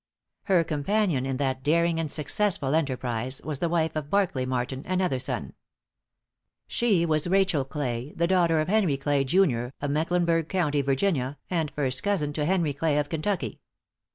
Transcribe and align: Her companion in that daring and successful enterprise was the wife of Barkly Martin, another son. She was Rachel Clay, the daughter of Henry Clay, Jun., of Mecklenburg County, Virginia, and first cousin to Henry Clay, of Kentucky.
Her 0.45 0.63
companion 0.63 1.27
in 1.27 1.37
that 1.37 1.61
daring 1.61 1.99
and 1.99 2.09
successful 2.11 2.73
enterprise 2.73 3.39
was 3.43 3.59
the 3.59 3.69
wife 3.69 3.95
of 3.95 4.09
Barkly 4.09 4.47
Martin, 4.47 4.83
another 4.87 5.19
son. 5.19 5.53
She 6.65 7.05
was 7.05 7.27
Rachel 7.27 7.63
Clay, 7.63 8.11
the 8.15 8.25
daughter 8.25 8.59
of 8.59 8.67
Henry 8.67 8.97
Clay, 8.97 9.23
Jun., 9.23 9.71
of 9.79 9.91
Mecklenburg 9.91 10.49
County, 10.49 10.81
Virginia, 10.81 11.37
and 11.51 11.69
first 11.69 12.01
cousin 12.01 12.33
to 12.33 12.45
Henry 12.45 12.73
Clay, 12.73 12.97
of 12.97 13.09
Kentucky. 13.09 13.61